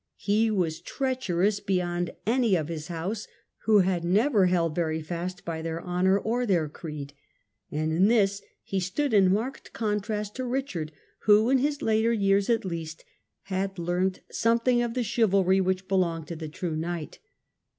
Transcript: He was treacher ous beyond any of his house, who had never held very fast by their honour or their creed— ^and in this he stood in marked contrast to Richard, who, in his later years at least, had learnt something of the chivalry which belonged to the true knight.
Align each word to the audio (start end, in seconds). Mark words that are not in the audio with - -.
He 0.17 0.49
was 0.49 0.81
treacher 0.81 1.45
ous 1.45 1.59
beyond 1.59 2.09
any 2.25 2.55
of 2.55 2.69
his 2.69 2.87
house, 2.87 3.27
who 3.65 3.81
had 3.81 4.03
never 4.03 4.47
held 4.47 4.73
very 4.73 4.99
fast 4.99 5.45
by 5.45 5.61
their 5.61 5.79
honour 5.79 6.17
or 6.17 6.47
their 6.47 6.67
creed— 6.67 7.13
^and 7.71 7.95
in 7.95 8.07
this 8.07 8.41
he 8.63 8.79
stood 8.79 9.13
in 9.13 9.31
marked 9.31 9.73
contrast 9.73 10.33
to 10.37 10.43
Richard, 10.45 10.91
who, 11.25 11.51
in 11.51 11.59
his 11.59 11.83
later 11.83 12.11
years 12.11 12.49
at 12.49 12.65
least, 12.65 13.05
had 13.43 13.77
learnt 13.77 14.21
something 14.31 14.81
of 14.81 14.95
the 14.95 15.03
chivalry 15.03 15.61
which 15.61 15.87
belonged 15.87 16.25
to 16.29 16.35
the 16.35 16.49
true 16.49 16.75
knight. 16.75 17.19